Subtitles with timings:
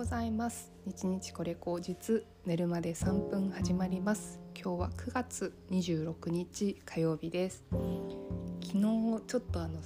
[0.00, 0.72] ございます。
[0.86, 4.40] 日日これ口実寝るまで3分始まります。
[4.54, 7.62] 今日は9月26日火曜日です。
[7.70, 8.80] 昨日
[9.26, 9.78] ちょっとあの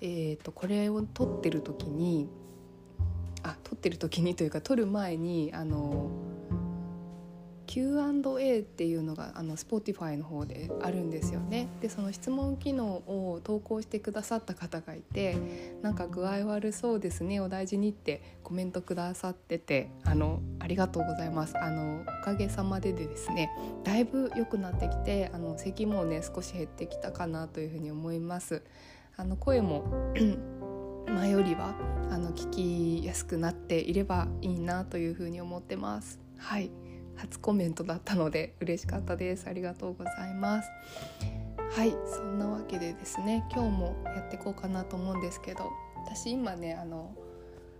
[0.00, 2.30] えーとこれを撮ってる時に
[3.42, 6.08] あ撮ってる時にというか撮る前にあの
[7.70, 11.68] Q&A っていうのがあの Spotify の方であるんですよね。
[11.80, 15.36] でその質問機能を投稿してくださった方がいて
[15.80, 21.56] なんか具合悪そうですねお大事にってコメントくださっててあのありがとうございます。
[21.56, 23.52] あのおかげさまででですね
[23.84, 28.64] だいぶ良くなってきてあの咳もね少し減ってきたかなというふうに思います。
[29.16, 29.84] あの声も
[31.06, 31.76] 前よりは
[32.10, 32.50] あの聞
[33.00, 36.18] きやすくなっていればいいなというふうに思ってます。
[36.36, 36.72] はい。
[37.20, 39.46] 初コメントだったので嬉しかったです。
[39.46, 40.70] ありがとうございます。
[41.72, 45.70] はいそんなわけでですね今日もやっていこうかなと思うんですけど
[46.04, 47.14] 私今ねあの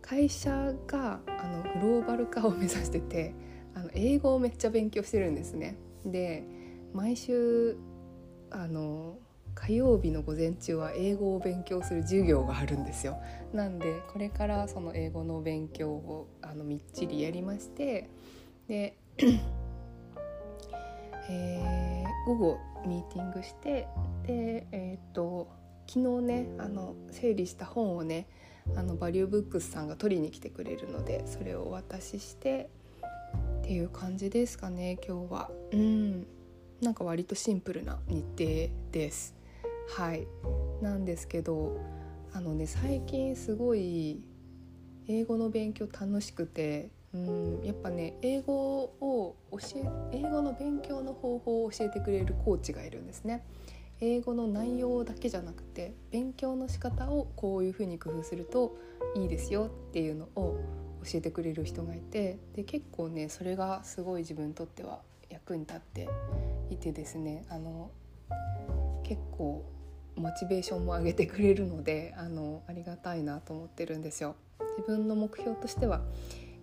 [0.00, 3.34] 会社があのグローバル化を目指してて
[3.74, 5.76] あの英語をめっちゃ勉強してるんですね。
[6.06, 6.44] で
[6.92, 7.76] 毎週
[8.50, 9.18] あの
[9.54, 13.18] 火曜日の午前中は英語を勉強する授業があるんですよ。
[13.52, 18.08] なんでこれからその英語の勉強をあのみっちりやりまして
[18.68, 18.96] で
[21.30, 23.86] えー、午後ミーティングして
[24.26, 25.48] で、えーと、
[25.86, 28.26] 昨日ねあの整理した本をね
[28.74, 32.68] あのバリューブックスさんが取りに来てくれるのでそれをお渡しして
[33.60, 35.50] っていう感じですかね今日は。
[35.72, 36.26] うん
[36.80, 39.34] なんか割とシンプルな日程です。
[39.96, 40.26] はい
[40.82, 41.80] なんですけど
[42.32, 44.22] あのね最近すごい
[45.06, 49.58] 英語の勉強楽しくてうんやっぱね英語を教
[50.12, 53.44] え英語の勉強の方法を教えてくれるコーチがいるんですね。
[54.00, 58.76] 英語の内容だけじゃなくて勉強の仕方をこういうふうに工夫すると
[59.14, 60.58] いいですよっていうのを
[61.04, 66.08] 教えてくれる人がいてで結構ねそれがすごい自分にとっては役に立って
[66.70, 67.92] いてですねあの
[69.04, 69.64] 結構
[70.16, 74.34] モチベーションも上げてくれるのであのありがたいなと思ってるんですよ。
[74.76, 76.00] 自分の目標としては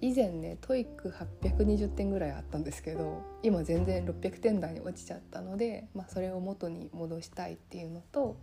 [0.00, 8.36] 以前ね TOEIC820点ぐらいあったんですけど今全然600点台に落ちちゃったので、まあ、それを元に戻したいっていうのと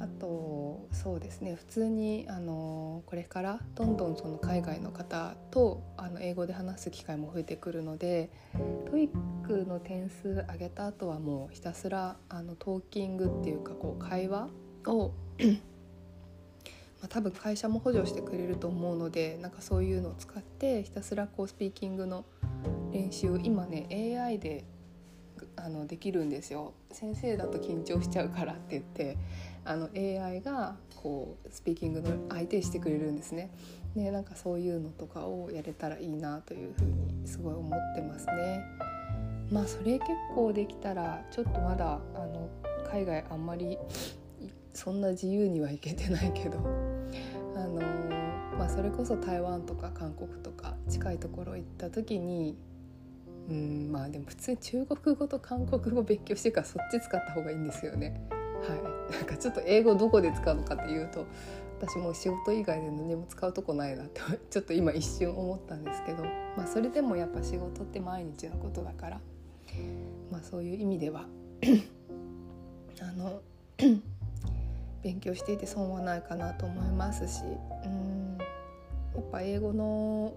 [0.00, 8.30] あとそうですね普通にあのこれからどんどんその海外の方とあの英語で話す機会も増えてくるので
[8.90, 14.48] TOEICの点数上げた後はもうひたすらあのトーキングっていうかこう会話
[14.86, 15.12] を
[17.04, 22.24] まあ、多分会社も補助してくれると思うのでなんかそういうのを使ってひたすらこうスピーキングの
[22.92, 23.86] 練習を今ね
[24.18, 24.64] AI で
[25.56, 29.18] あのできるんですよ先生だと緊張しちゃうからって言って
[29.66, 33.50] あの AI がこうスピーキングの相手してくれるんですね。
[33.94, 38.64] でなんかそういうのとかをやれたらいいなというふうにすごい思ってますね。
[39.50, 42.48] まあそれ結構できたらちょっとまだあの
[42.90, 43.76] 海外あんまり
[44.74, 46.58] そんな自由には行けてないけど
[47.56, 47.80] あの
[48.58, 52.56] まあ、それこそ台湾とか韓国とか近いところ行った時に
[53.48, 58.20] うんまあでも普通に中国語と韓国語勉強してるからそっち使った方がいいんですよね。
[58.30, 58.74] は
[59.10, 61.26] い、なんかちょっと英語どこで使うのかっていうと
[61.80, 66.24] 私も仕事以外で何も使うとこないなって ちょっと今一瞬思ったんですけど、
[66.56, 69.20] まあ、それでもやっぱ仕事って毎日のことだから、
[70.30, 71.26] まあ、そういう意味では
[73.02, 73.42] あの
[75.04, 77.42] 勉強していて損はないかなと思いますし
[77.84, 78.38] うん。
[79.14, 80.32] やっぱ英語の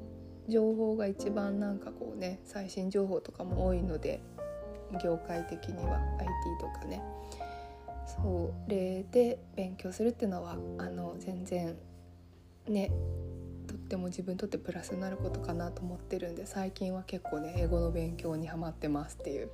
[0.48, 4.22] 情報が一番なんかこうね最新情報とかも多いので
[5.04, 6.30] 業界的には IT
[6.60, 7.02] とかね。
[8.08, 11.76] それで勉強するっていうのはあの全然
[12.68, 12.90] ね
[13.68, 19.50] とっても自分にとってプラスになることかなと思ってるんで最近は結構ね英語の勉強にハマってますっていう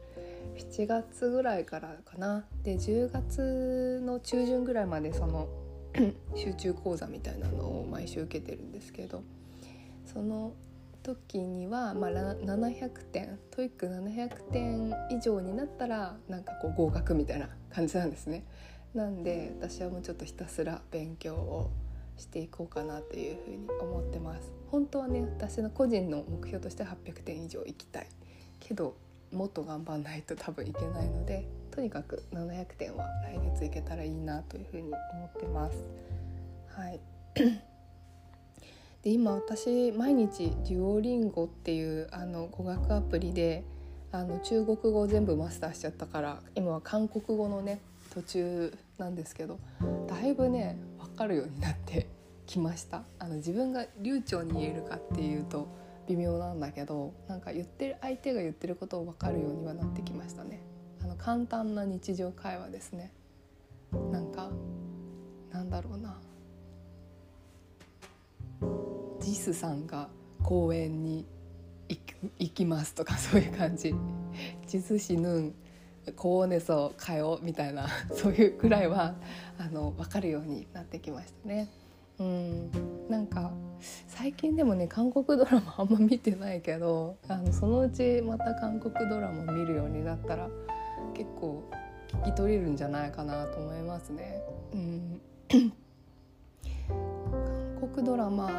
[0.58, 5.48] 7月ぐらいからかなで10月の中旬ぐらいまでその
[6.36, 9.24] 集中講座みたいなのを毎週受けてるんですけど
[10.06, 10.54] その
[11.04, 18.46] 時には、まあ、700点 TOEIC700点以上になったらなんかこう合格みたいな感じなんですね。
[18.94, 21.72] なんで私はもうちょっとひたすら勉強を
[22.16, 24.52] していこうかなというふうに思ってます。
[24.72, 28.08] 本当はね私の個人の目標として800点以上いきたい
[28.60, 28.96] けど
[29.34, 35.78] もっと頑張んないと多分いけないのでとにかく700点は来月いけたらいいなというふうに思ってます。
[36.68, 37.00] はい
[39.04, 43.66] で今私毎日デュオリンゴっていうあの語学アプリで
[44.14, 47.82] あの中国語全部マスターしちゃったから今は韓国語のね
[48.14, 49.60] 途中なんですけど
[50.08, 52.08] だいぶね分かるようになって
[52.46, 55.68] きましたあの自分が流暢に言えるかっていうと
[56.08, 60.62] 微妙なんだけどなんか言ってる相手が言ってることを分かるようにはなってきましたね。
[61.02, 63.12] あの簡単な日常会話ですね。
[64.12, 64.50] なんか
[65.52, 66.20] なんだろうな。
[69.20, 70.10] ジスさんが
[70.42, 71.26] 公園に
[72.40, 73.94] 行きますとかそういう感じ。
[74.68, 75.56] ジスシヌン
[76.16, 79.16] 高温熱を変えようみたいな そういうくらいは
[79.58, 81.70] あの分かるようになってきましたね。
[82.20, 82.72] うん。
[83.10, 83.52] なんか
[84.08, 90.50] 最近でもね韓国ドラマあんま見てないけどあのそのうちまた韓国ドラマ見るようになったら
[91.14, 91.70] 結構
[92.24, 94.42] 聞き取れるんじゃないかなと思いますね。
[94.74, 95.22] うん
[96.88, 98.50] 韓国ドラマ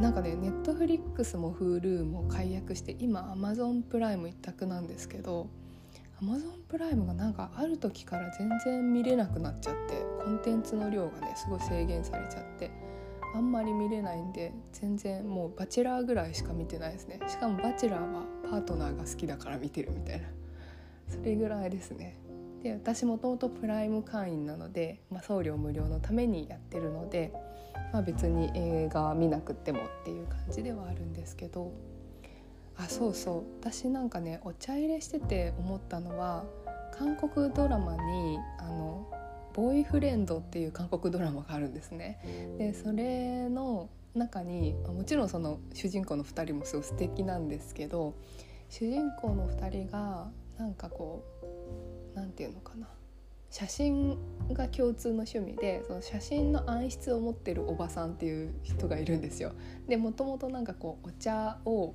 [0.00, 5.48] なんかねネットフリックスも Hulu も解約して今 Amazon プライム一択なんですけど
[6.22, 12.70] Amazon プライムがなんかある時から全然見れなくなっちゃってコンテンツの量がねすごい制限されちゃって
[13.34, 17.20] あんまり見れないんで全然もうバチェラーぐらいしか見てないですね。
[17.28, 20.26] しかもバチェラーはパートナーが好きだから見てるみたいな。
[21.08, 22.16] それぐらいですね。
[22.62, 27.32] で私もともとプライム会員なので、まあ、送料無料のためにやってるので、
[27.92, 31.72] まあ、別に映画見なくってもっていう感じではあるんですけど。
[32.76, 33.42] あそうそう。
[33.60, 36.44] 私なんかねお茶入れしてて思ったのは
[36.98, 39.06] 韓国ドラマにあの
[39.54, 42.56] ボーイフレンドっていう韓国ドラマがあるんですね。
[42.58, 48.14] でそれの中にもちろんその主人公の2人もすごい素敵なんですけど
[48.68, 52.88] 主人公の2人がなんかこう何て言うのかな
[53.50, 54.16] 写真
[54.52, 59.52] が共通の趣味でその写真の暗室を持ってるおばさんっていう人がいるんですよ。
[59.88, 61.94] でもともとなんかこうお茶を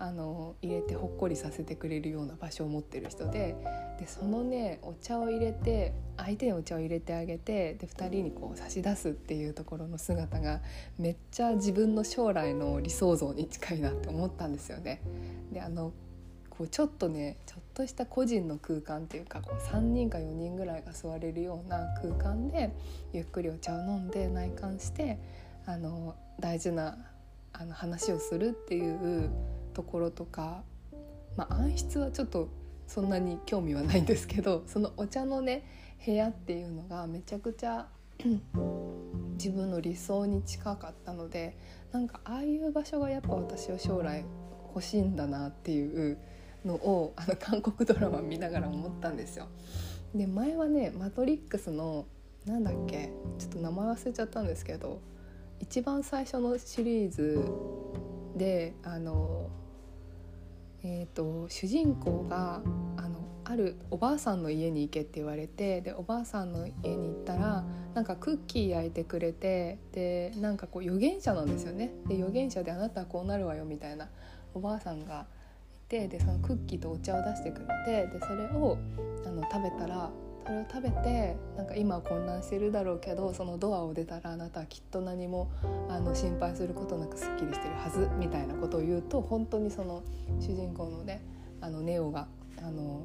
[0.00, 3.56] あの入れてほっこりさせてくれるような場所を持ってる人で
[3.98, 10.60] でそのねお茶を入れて相手にお茶を入れてあげてで2人にこう差し出すっていうところの姿が
[10.98, 15.00] めっちゃ自分の将来の理想像に近いなって思ったんですよね。
[15.52, 15.92] であの
[16.48, 22.72] こうちょっとねちょっとした個人の空間っていうかこう3人か4人ぐらいが座れるような空間で
[23.12, 25.18] ゆっくりお茶を飲んで内観して
[25.66, 26.96] あの大事な
[27.52, 29.30] あの話をするっていう
[29.78, 30.64] ところとか、
[31.36, 32.48] まあ、暗室はちょっと
[32.88, 35.62] そんなに興味はないんですけど そのお茶のね
[36.04, 37.86] 部屋っていうのがめちゃくちゃ
[39.38, 41.56] 自分の理想に近かったので
[41.92, 44.24] なんかああいう場所がやっぱ私は将来
[44.74, 46.18] 欲しいんだなっていう
[46.64, 49.46] のをあの韓国ドラマ見ながら思ったんですよ。
[50.12, 52.06] で前はね「マトリックス」の
[52.46, 55.00] なんだっけちょっと名前忘れちゃったんですけど
[55.60, 57.44] 一番最初のシリーズ
[58.36, 59.50] であの
[60.90, 62.62] えーと、主人公が
[62.96, 67.62] あのあるおばあさんの家に行けって言われてでおばあさんの家に行ったら
[67.92, 71.92] なんかクッキー焼いてくれてでなんかこう預言者なんですよね。
[72.06, 74.08] で預言者であなたはこうなるわよみたいな
[74.54, 75.26] おばあさんが
[75.86, 78.78] いてでそのクッキーとお茶を出してくれてでそれを
[79.26, 80.10] あの食べたら
[80.48, 85.50] それを食べてなんか今は混乱してるだろうけどそのドアを出たらあなたはきっと何も
[85.90, 90.02] あの心配することなくすっきりしてるはずみたいなことを言うと本当にその
[90.40, 91.22] 主人公のね
[91.60, 93.04] あのネオがあの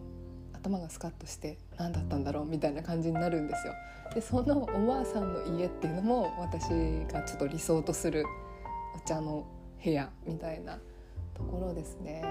[0.53, 3.73] 頭がスカッとして何だったんだろうみたいな感じになるんですよ。
[4.15, 6.69] でそのおばあさんの家っていうのも私
[7.11, 8.23] がちょっと理想とする
[8.95, 9.45] お茶の
[9.83, 10.79] 部屋みたいな
[11.33, 12.21] ところですね。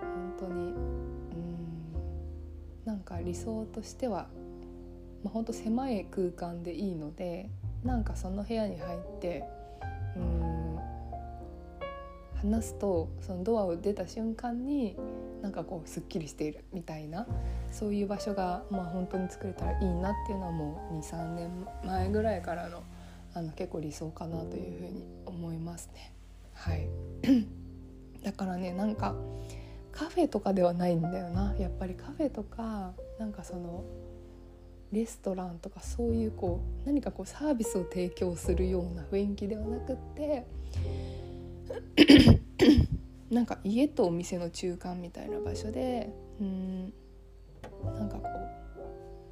[0.00, 1.07] 本当に
[2.88, 4.28] なんか理想としては
[5.22, 7.50] まあ、ほんと狭い空間でいいので
[7.84, 9.44] なんかその部屋に入って
[10.16, 10.78] うん
[12.36, 14.96] 話すとそのドアを出た瞬間に
[15.42, 17.26] なんかこうすっきりしているみたいな
[17.70, 21.50] そういう場所が、まあ、本当に作れたらいいなっていうのはもう23年
[21.84, 22.82] 前ぐらいからの
[23.34, 26.14] あの結構理想かなというふうに思いますね。
[26.54, 26.88] はい
[28.24, 29.14] だからねなんか
[29.98, 31.56] カフェとかではないんだよな。
[31.58, 33.82] やっぱりカフェとかなんかその
[34.92, 40.46] レストランとかそういうこう何かこうサービスを提供するような雰囲気ではなくって
[43.28, 46.92] なんか家とお店の中間みたいな場所でうん
[47.84, 48.78] なんかこう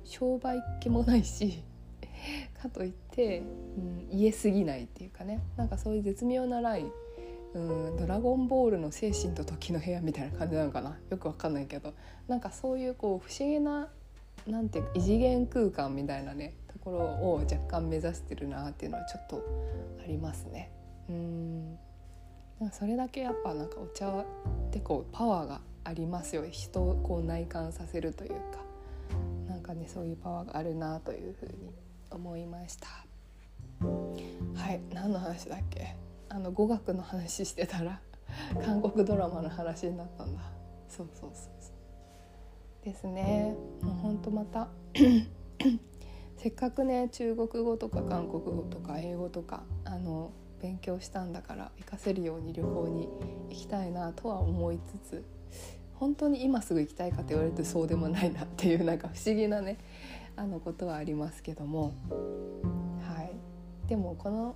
[0.03, 1.63] 商売っ気もないし
[2.61, 3.39] かといって、
[3.79, 5.41] うん、言えすぎないっていうかね。
[5.57, 6.93] なんかそういう絶妙なライン
[7.57, 10.99] うんドラゴンボールの精神と時の部屋みたいな感じなのかな？
[11.11, 11.95] よくわかんないけど
[12.29, 13.89] なんかそういうこう不思議な
[14.47, 19.43] なんていうか異次元空間みたいなねところを若干目指してるなっていうのはちょっと
[20.05, 20.71] ありますね。
[21.09, 21.79] うん。
[22.61, 24.25] なんかそれだけやっぱなんかお茶っ
[24.71, 26.45] てこうパワーがありますよ。
[26.51, 28.37] 人をこう内観させるというか。
[29.49, 31.73] なんかねそういうパワーがあるなというふうに
[32.11, 32.89] 思いました。
[33.81, 34.81] はい。
[34.93, 35.97] 何の話だっけ？
[36.37, 37.99] あの語学の話してたら
[38.63, 40.43] 韓国ドラマの話になったんだ。
[40.87, 42.85] そうそうそうそう。
[42.85, 43.57] ですね。
[43.81, 44.69] もうほんとまた
[46.37, 53.09] せっかくね中国語とか韓国語とか英語とかあの勉強したんだから活かせるように旅行に
[53.49, 55.25] 行きたいなとは思いつつ
[55.95, 59.79] 本当に今すぐ行きたいかって言われるとそうでもないなっていうなんか不思議なね
[60.37, 61.95] あのことはありますけども。
[63.01, 63.33] はい。
[63.89, 64.55] でもこの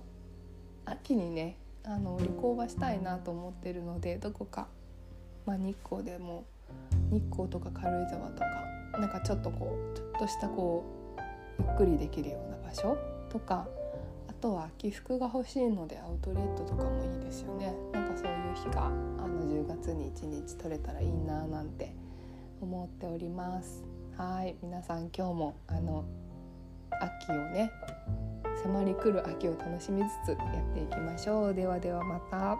[0.85, 4.67] 秋にねあの旅行はしたいなと思ってるのでどこか、
[5.45, 6.45] まあ、日光でも
[7.11, 8.45] 日光とか軽井沢とか
[8.99, 10.83] なんかちょっとこうちょっとしたこ
[11.17, 11.21] う
[11.59, 12.97] ゆっくりできるような場所
[13.29, 13.67] とか
[14.27, 17.75] あとは起伏が欲しいのでアウトレットとかもいいですよね。
[17.91, 21.93] なんかそういう日があの10月に1日取れたらいいななんて
[22.59, 23.83] 思っております。
[24.17, 26.05] はい皆さん今日もあの
[26.89, 27.71] 秋をね
[28.63, 31.53] 迫り来る秋を楽しみつつやっていきましょう。
[31.53, 32.57] ではではまた。